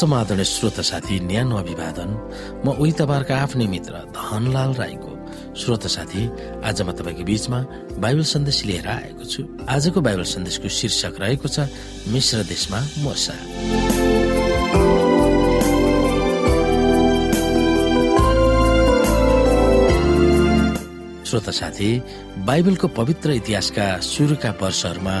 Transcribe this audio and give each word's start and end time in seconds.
समाधान 0.00 0.42
श्रोता 0.42 0.82
साथी 0.82 1.20
न्यानो 1.20 1.56
अभिवादन 1.56 2.10
म 2.64 2.72
उही 2.72 2.92
तपाईँहरूका 2.96 3.36
आफ्नै 3.36 3.66
मित्र 3.68 3.92
धनलाल 4.16 4.72
राईको। 4.80 5.12
श्रोता 5.60 5.88
साथी 5.92 6.22
आज 6.64 6.80
म 6.82 6.92
तपाईँको 6.96 7.24
बीचमा 7.28 7.58
बाइबल 8.00 8.24
सन्देश 8.24 8.64
लिएर 8.64 8.88
आएको 8.88 9.24
छु। 9.28 9.40
आजको 9.68 10.00
बाइबल 10.00 10.24
सन्देशको 10.24 10.68
शीर्षक 10.72 11.20
रहेको 11.20 11.48
छ 11.52 11.68
मिश्र 12.08 12.38
देशमा 12.48 12.80
मोसा। 13.04 13.36
श्रोता 21.28 21.52
साथी 21.52 21.90
बाइबलको 22.48 22.88
पवित्र 22.96 23.30
इतिहासका 23.36 23.86
सुरुका 24.00 24.50
वर्षहरूमा 24.62 25.16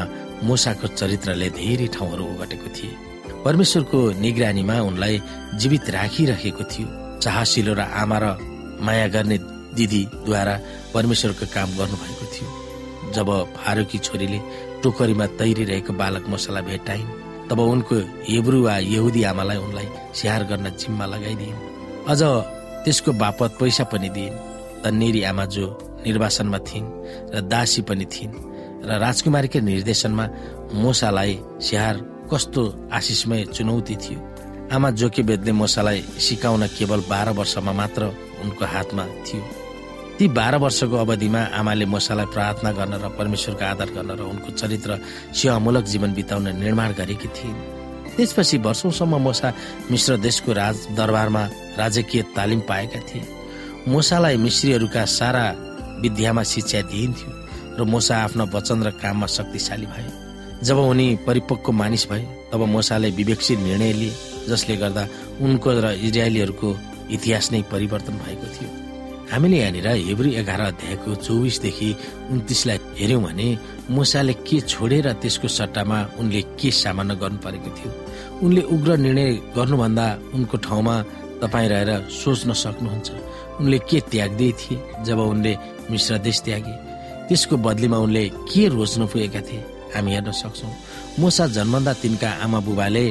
मोसाको 0.48 0.86
चरित्रले 0.96 1.48
धेरै 1.60 1.86
ठाउँहरू 1.94 2.24
ओगटेको 2.24 2.68
थिए। 2.76 3.09
परमेश्वरको 3.44 3.98
निगरानीमा 4.20 4.76
उनलाई 4.88 5.16
जीवित 5.60 5.90
राखिरहेको 5.90 6.64
थियो। 6.72 6.88
साहसिलो 7.24 7.72
र 7.74 7.80
आमा 7.80 8.18
र 8.22 8.26
माया 8.84 9.06
गर्ने 9.14 9.38
दिदीद्वारा 9.76 10.54
परमेश्वरको 10.94 11.46
काम 11.54 11.68
गर्नुभएको 11.78 12.26
थियो। 12.34 12.48
जब 13.16 13.28
फारूकी 13.56 13.98
छोरीले 13.98 14.40
टोकरीमा 14.82 15.26
तैरिरहेको 15.40 15.92
बालक 15.92 16.24
मसला 16.28 16.60
भेटाइन् 16.68 17.08
तब 17.48 17.58
उनको 17.60 17.96
हेब्रु 18.28 18.58
वा 18.62 18.74
यहुदी 18.78 19.22
आमालाई 19.30 19.58
उनलाई 19.66 19.88
स्याहार 20.14 20.42
गर्न 20.50 20.66
जिम्मा 20.80 21.06
लगाइदिइन्। 21.06 21.58
अझ 22.08 22.20
त्यसको 22.84 23.10
बापत 23.12 23.50
पैसा 23.60 23.84
पनि 23.92 24.08
दिइन्। 24.16 24.36
तन्नेरी 24.84 25.22
आमा 25.30 25.44
जो 25.54 25.66
निर्वासनमा 26.06 26.58
थिइन् 26.68 26.88
र 27.34 27.40
दासी 27.52 27.82
पनि 27.88 28.04
थिइन् 28.04 28.34
र 28.88 28.90
राजकुमारीकै 29.04 29.60
निर्देशनमा 29.60 30.24
मोसालाई 30.72 31.34
स्याहार 31.60 31.96
कस्तो 32.30 32.62
आशिषमय 32.92 33.44
चुनौती 33.54 33.96
थियो। 33.96 34.20
आमा 34.72 34.90
जोके 34.90 35.22
बेदले 35.22 35.52
मोसालाई 35.52 36.00
सिकाउन 36.18 36.66
केवल 36.78 37.00
बाह्र 37.10 37.30
वर्षमा 37.34 37.72
मात्र 37.72 38.02
उनको 38.42 38.64
हातमा 38.64 39.04
थियो। 39.26 39.42
ती 40.18 40.28
बाह्र 40.28 40.56
वर्षको 40.62 40.96
अवधिमा 40.96 41.42
आमाले 41.58 41.86
मोसालाई 41.86 42.26
प्रार्थना 42.34 42.70
गर्न 42.72 42.94
र 43.02 43.08
परमेश्वरको 43.18 43.64
आदर 43.64 43.88
गर्न 43.96 44.10
र 44.14 44.22
उनको 44.22 44.50
चरित्र 44.52 44.98
सेवामूलक 45.34 45.84
जीवन 45.84 46.14
बिताउन 46.14 46.48
निर्माण 46.56 46.92
गरेकी 46.94 47.28
थिइन्। 47.28 47.58
त्यसपछि 48.14 48.56
वर्षौसम्म 48.58 49.16
मोसा 49.18 49.48
मिश्र 49.90 50.16
देशको 50.16 50.52
राज 50.52 50.76
दरबारमा 50.94 51.42
राजकीय 51.78 52.22
तालिम 52.36 52.60
पाएका 52.70 53.00
थिए। 53.08 53.26
मोसालाई 53.88 54.36
मिश्रीहरूका 54.36 55.04
सारा 55.08 55.44
विद्यामा 56.02 56.42
शिक्षा 56.42 56.80
दिइन्थ्यो 56.90 57.30
र 57.78 57.84
मोसा 57.84 58.14
आफ्ना 58.24 58.44
वचन 58.54 58.82
र 58.86 58.90
काममा 59.02 59.26
शक्तिशाली 59.26 59.86
भए। 59.86 60.29
जब 60.64 60.76
उनी 60.78 61.16
परिपक्व 61.26 61.72
मानिस 61.72 62.08
भए 62.10 62.22
तब 62.52 62.60
मोसाले 62.68 63.10
विवेकशील 63.10 63.58
निर्णय 63.58 63.92
लिए 63.92 64.12
जसले 64.48 64.76
गर्दा 64.76 65.06
उनको 65.40 65.70
र 65.80 65.86
इजरायलीहरूको 66.04 66.68
इतिहास 67.16 67.52
नै 67.52 67.62
परिवर्तन 67.72 68.14
भएको 68.24 68.46
थियो। 68.54 68.68
हामीले 69.32 69.56
यहाँनिर 69.58 69.86
हेब्री 69.88 70.30
एघार 70.36 70.60
अध्यायको 70.60 71.14
चौबिसदेखि 71.14 71.88
उन्तिसलाई 72.30 72.78
हेर्यौँ 72.98 73.22
भने 73.22 73.46
मुसाले 73.90 74.32
के 74.46 74.60
छोडेर 74.60 75.12
त्यसको 75.22 75.48
सट्टामा 75.48 75.98
उनले 76.20 76.42
के 76.60 76.70
सामना 76.70 77.14
गर्नु 77.14 77.38
परेको 77.38 77.70
थियो? 77.76 77.90
उनले 78.44 78.62
उग्र 78.74 78.96
निर्णय 78.96 79.30
गर्नुभन्दा 79.56 80.06
उनको 80.34 80.56
ठाउँमा 80.66 80.94
तपाईँ 81.42 81.68
रहेर 81.68 81.90
सोच्न 82.10 82.52
सक्नुहुन्छ। 82.52 83.08
उनले 83.60 83.78
के 83.88 84.00
त्याग्दै 84.12 84.50
थिए 84.60 84.82
जब 85.06 85.18
उनले 85.18 85.52
मिश्र 85.90 86.18
देश 86.18 86.40
त्यागे? 86.44 86.74
त्यसको 87.28 87.56
बदलीमा 87.56 87.98
उनले 88.04 88.28
के 88.50 88.68
रोज्नु 88.68 89.06
पुगेका 89.06 89.40
थिए? 89.40 89.62
हामी 89.94 90.10
हेर्न 90.14 90.32
सक्छौँ। 90.32 90.72
मुसा 91.18 91.46
जन्मदा 91.56 91.92
तिनका 92.02 92.30
आमा 92.44 92.60
बुबाले 92.66 93.04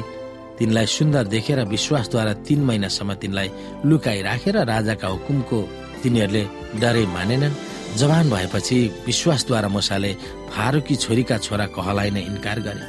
तिनलाई 0.58 0.86
सुन्दर 0.86 1.24
देखेर 1.34 1.60
विश्वासद्वारा 1.64 2.32
तीन 2.46 2.60
महिनासम्म 2.68 3.14
तिनलाई 3.20 3.48
लुकाइ 3.88 4.18
राखेर 4.22 4.56
राजाका 4.64 5.08
हुकुमको 5.08 5.58
तिनीहरूले 6.02 6.42
डरै 6.80 7.04
मानेनन्। 7.16 7.58
जवान 7.90 8.30
भएपछि 8.30 8.78
विश्वासद्वारा 9.06 9.68
मुसाले 9.68 10.12
फारूकी 10.52 10.94
छोरीका 10.96 11.36
छोरा 11.38 11.66
कहलाई 11.76 12.10
नै 12.10 12.22
इन्कार 12.22 12.58
गरे। 12.60 12.84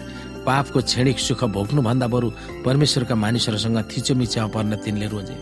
पापको 0.45 0.79
क्षणिक 0.81 1.17
सुख 1.19 1.43
भोग्नु 1.55 1.81
भन्दा 1.81 2.07
बरु 2.07 2.29
परमेश्वरका 2.65 3.15
मानिसहरूसँग 3.15 3.77
थिचोमिच्या 3.89 4.45
पर्न 4.53 4.75
तिनले 4.83 5.07
रोजे। 5.07 5.37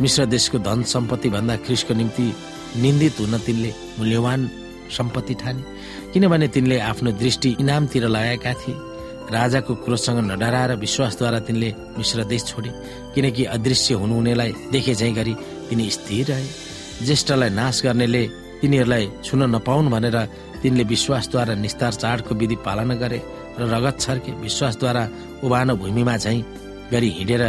मिश्र 0.00 0.24
देशको 0.26 0.58
धन 0.58 0.82
सम्पत्ति 0.82 1.28
भन्दा 1.30 1.56
ख्रिसको 1.64 1.94
निम्ति 1.94 2.26
निन्दित 2.82 3.20
हुन 3.20 3.38
तिनले 3.46 3.70
मूल्यवान 3.98 4.40
सम्पत्ति 4.90 5.34
ठाने। 5.34 5.62
किनभने 6.12 6.48
तिनले 6.48 6.78
आफ्नो 6.80 7.10
दृष्टि 7.12 7.56
इनामतिर 7.60 8.06
लगाएका 8.08 8.52
थिए। 8.52 8.74
राजाको 9.32 9.74
क्रोधसँग 9.74 10.18
नडराएर 10.30 10.74
विश्वासद्वारा 10.76 11.38
तिनले 11.46 11.74
मिश्र 11.98 12.24
देश 12.24 12.44
छोडे। 12.46 12.70
किनकि 13.14 13.44
अदृश्य 13.44 13.94
हुनुहुनेलाई 13.94 14.52
देखे 14.72 14.94
झै 14.94 15.10
गरी 15.12 15.34
तिनी 15.68 15.90
स्थिर 15.90 16.26
रहे। 16.26 16.46
ज्येष्ठलाई 17.04 17.50
नाश 17.50 17.82
गर्नेले 17.84 18.22
तिनीहरूलाई 18.60 19.08
छुन 19.24 19.42
नपाउन् 19.54 19.90
भनेर 19.90 20.16
तिनले 20.62 20.84
विश्वासद्वारा 20.84 21.54
निस्तार 21.54 21.92
चाडको 21.92 22.34
विधि 22.34 22.56
पालना 22.64 22.94
गरे 22.94 23.20
र 23.58 23.62
रगत 23.68 24.00
छर्के 24.00 24.32
विश्वासद्वारा 24.40 25.08
उभानो 25.44 25.76
भूमिमा 25.76 26.16
झैँ 26.16 26.40
गरी 26.92 27.08
हिँडेर 27.18 27.42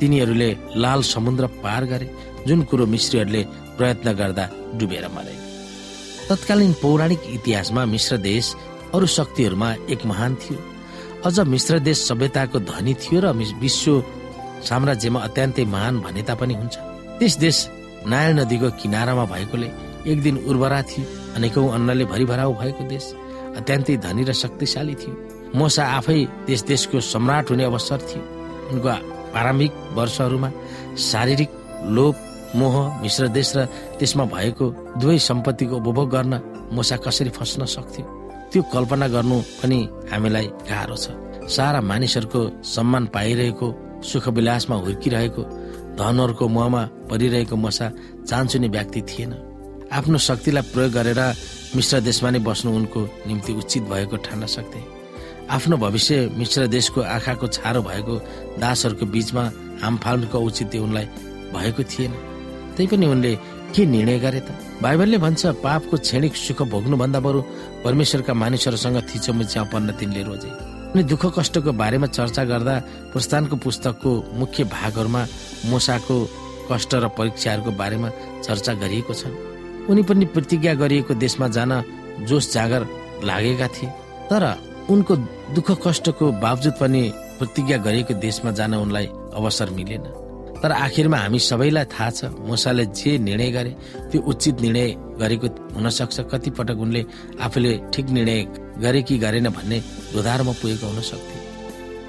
तिनीहरूले 0.00 0.50
लाल 0.76 1.02
समुद्र 1.06 1.46
पार 1.62 1.84
गरे 1.84 2.10
जुन 2.46 2.62
कुरो 2.68 2.86
मिश्रीहरूले 2.86 3.42
प्रयत्न 3.78 4.12
गर्दा 4.12 4.48
डुबेर 4.78 5.08
मरे। 5.08 5.41
तत्कालीन 6.28 6.72
पौराणिक 6.82 7.22
इतिहासमा 7.28 7.84
मिश्र 7.84 8.16
देश 8.16 8.54
अरू 8.94 9.06
शक्तिहरूमा 9.06 9.68
एक 9.90 10.06
महान 10.06 10.34
थियो। 10.42 10.58
अझ 11.26 11.38
मिश्र 11.46 11.78
देश 11.78 11.98
सभ्यताको 12.08 12.58
धनी 12.70 12.94
थियो 12.94 13.20
र 13.20 13.32
विश्व 13.62 14.02
साम्राज्यमा 14.62 15.20
अत्यन्तै 15.20 15.64
महान 15.64 16.00
भने 16.00 16.22
तापनि 16.22 16.54
हुन्छ। 16.54 16.76
त्यस 17.18 17.34
देश 17.38 17.56
नारायण 18.06 18.38
नदीको 18.38 18.68
किनारामा 18.80 19.24
भएकोले 19.32 19.68
एक 20.10 20.18
दिन 20.22 20.36
उर्वरा 20.48 20.80
थियो 20.90 21.04
अनेकौं 21.36 21.68
अन्नले 21.74 22.04
भरिभराउ 22.12 22.52
भएको 22.60 22.84
देश। 22.88 23.04
अत्यन्तै 23.58 23.96
धनी 23.96 24.22
र 24.24 24.32
शक्तिशाली 24.32 24.94
थियो। 24.94 25.14
मोसा 25.58 25.84
आफै 25.98 26.20
त्यस 26.46 26.62
देशको 26.64 27.00
सम्राट 27.12 27.50
हुने 27.50 27.64
अवसर 27.64 27.98
थियो। 28.08 28.22
उनको 28.70 28.92
प्रारम्भिक 29.32 29.72
वर्षहरूमा 29.96 30.50
शारीरिक 31.08 31.50
लोभ 31.96 32.14
मोह 32.54 33.02
मिश्र 33.02 33.28
देश 33.28 33.52
र 33.56 33.64
त्यसमा 33.98 34.24
भएको 34.34 34.66
दुवै 35.00 35.18
सम्पत्तिको 35.18 35.76
उपभोग 35.76 36.08
गर्न 36.10 36.34
मोसा 36.72 36.96
कसरी 37.04 37.30
फस्न 37.30 37.64
सक्थ्यो? 37.64 38.04
त्यो 38.52 38.62
कल्पना 38.72 39.06
गर्नु 39.08 39.36
पनि 39.60 39.78
हामीलाई 40.12 40.46
गाह्रो 40.68 40.96
छ। 40.96 41.06
सारा 41.48 41.80
मानिसहरूको 41.80 42.40
सम्मान 42.64 43.04
पाइरहेको 43.14 43.66
सुख 44.04 44.28
विलासमा 44.36 44.76
हुर्किरहेको 44.76 45.42
धनहरूको 45.98 46.44
मोहमा 46.48 46.82
परिरहेको 47.10 47.56
मसा 47.56 47.86
चान्चुने 48.28 48.68
व्यक्ति 48.68 49.00
थिएन। 49.02 49.32
आफ्नो 49.92 50.18
शक्तिलाई 50.18 50.62
प्रयोग 50.72 50.92
गरेर 50.92 51.20
मिश्र 51.76 52.00
देशमा 52.00 52.30
नै 52.30 52.40
बस्नु 52.40 52.70
उनको 52.72 53.00
निम्ति 53.26 53.52
उचित 53.52 53.82
भएको 53.92 54.16
ठान्न 54.16 54.46
सक्थे। 54.46 54.80
आफ्नो 55.50 55.76
भविष्य 55.76 56.16
मिश्र 56.36 56.66
देशको 56.68 57.00
आँखाको 57.00 57.46
छारो 57.46 57.80
भएको 57.82 58.14
दासहरूको 58.60 59.06
बीचमा 59.06 59.44
हामफाल्नुको 59.82 60.38
औचित्य 60.46 60.78
उनलाई 60.78 61.06
भएको 61.52 61.82
थिएन। 61.84 62.12
तैपनि 62.76 63.06
उनले 63.06 63.32
के 63.74 63.86
निर्णय 63.86 64.18
गरे 64.18 64.40
त? 64.40 64.48
बाइबलले 64.82 65.18
भन्छ 65.18 65.46
पापको 65.64 65.96
क्षणिक 65.98 66.34
सुख 66.36 66.62
भोग्नुभन्दा 66.68 67.20
बरु 67.20 67.40
परमेश्वरका 67.84 68.34
मानिसहरूसँग 68.34 68.98
थिचोमिच्या 69.08 69.62
पर्न 69.72 69.90
तिनले 69.98 70.22
रोजे। 70.22 70.50
अनि 70.92 71.02
दुःख 71.02 71.24
कष्टको 71.38 71.72
बारेमा 71.72 72.06
चर्चा 72.06 72.44
गर्दा 72.44 72.74
प्रस्थानको 73.12 73.56
पुस्तकको 73.56 74.10
मुख्य 74.38 74.64
भागहरूमा 74.68 75.22
मोसाको 75.70 76.16
कष्ट 76.70 76.94
र 76.94 77.08
परीक्षाहरूको 77.18 77.70
बारेमा 77.80 78.08
चर्चा 78.44 78.72
गरिएको 78.82 79.14
छ 79.14 79.32
उनी 79.90 80.02
पनि 80.04 80.24
प्रतिज्ञा 80.34 80.74
गरिएको 80.74 81.14
देशमा 81.14 81.48
जान 81.48 81.72
जोस 82.28 82.52
जागर 82.52 82.86
लागेका 83.24 83.66
थिए। 83.74 83.88
तर 84.30 84.44
उनको 84.90 85.16
दुःख 85.56 85.70
कष्टको 85.86 86.30
बावजुद 86.38 86.74
पनि 86.80 87.02
प्रतिज्ञा 87.38 87.76
गरिएको 87.86 88.14
देशमा 88.20 88.50
जान 88.52 88.74
उनलाई 88.74 89.06
अवसर 89.34 89.70
मिलेन। 89.70 90.04
तर 90.62 90.72
आखिरमा 90.72 91.18
हामी 91.18 91.38
सबैलाई 91.38 91.84
थाहा 91.92 92.10
छ 92.10 92.24
मोसाले 92.48 92.84
जे 92.98 93.18
निर्णय 93.18 93.50
गरे 93.50 93.70
त्यो 94.10 94.20
उचित 94.30 94.60
निर्णय 94.60 94.90
गरेको 95.20 95.46
हुन 95.74 95.88
सक्छ 95.90 96.20
कति 96.32 96.50
पटक 96.58 96.78
उनले 96.84 97.04
आफूले 97.42 97.72
ठिक 97.92 98.06
निर्णय 98.16 98.40
गरे 98.82 99.02
कि 99.02 99.18
गरेन 99.18 99.48
भन्ने 99.56 99.78
दोधारमा 100.12 100.52
पुगेको 100.60 100.86
हुन 100.86 101.00
सक्थे 101.10 101.36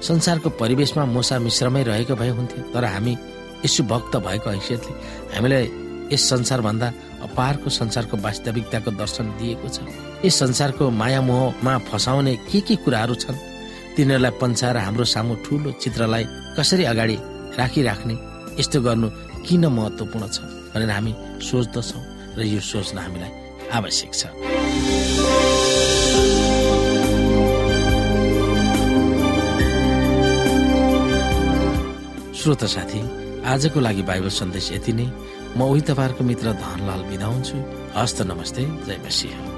संसारको 0.06 0.48
परिवेशमा 0.60 1.04
मोसा 1.14 1.38
मिश्रमै 1.38 1.82
रहेको 1.82 2.14
भए 2.14 2.28
हुन्थ्यो 2.38 2.62
तर 2.74 2.84
हामी 2.84 3.16
यसो 3.64 3.82
भक्त 3.92 4.16
भएको 4.26 4.50
हैसियतले 4.50 4.92
हामीलाई 5.34 5.64
यस 6.12 6.28
संसारभन्दा 6.30 6.92
अपारको 7.26 7.70
संसारको 7.70 8.16
वास्तविकताको 8.26 8.90
दर्शन 9.00 9.26
दिएको 9.40 9.68
छ। 9.68 9.78
यस 10.24 10.38
संसारको 10.38 10.90
माया 11.00 11.20
मोहमा 11.28 11.78
फसाउने 11.88 12.34
के 12.52 12.60
के 12.60 12.76
कुराहरू 12.84 13.14
छन्? 13.14 13.38
तिनीहरूलाई 13.96 14.32
पन्छाएर 14.40 14.76
हाम्रो 14.76 15.04
सामु 15.14 15.34
ठुलो 15.44 15.70
चित्रलाई 15.82 16.24
कसरी 16.58 16.84
अगाडि 16.92 17.16
राखिराख्ने? 17.58 18.14
यस्तो 18.58 18.80
गर्नु 18.86 19.08
किन 19.46 19.66
महत्वपूर्ण 19.76 20.24
छ 20.34 20.38
भनेर 20.74 20.90
हामी 20.90 21.12
सोच्दछौँ 21.42 22.02
र 22.38 22.40
यो 22.46 22.60
सोच्न 22.60 22.98
हामीलाई 22.98 23.32
आवश्यक 23.76 24.12
छ। 24.14 24.22
श्रोता 32.38 32.66
साथी 32.66 33.00
आजको 33.52 33.78
लागि 33.80 34.02
बाइबल 34.04 34.28
सन्देश 34.28 34.66
यति 34.72 34.92
नै। 34.92 35.06
म 35.56 35.60
उही 35.70 35.80
तपाईँहरूको 35.88 36.24
मित्र 36.24 36.52
धनलाल 36.60 37.02
बिदा 37.10 37.26
हुन्छु 37.26 37.56
हस्त 37.96 38.22
नमस्ते 38.30 38.62
जय 38.86 38.98
मसिंह। 39.06 39.53